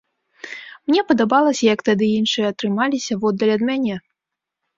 Мне 0.91 1.01
падабалася, 1.09 1.63
як 1.73 1.83
тады 1.89 2.05
іншыя 2.21 2.49
трымаліся 2.63 3.13
воддаль 3.27 3.53
ад 3.59 3.69
мяне. 3.71 3.95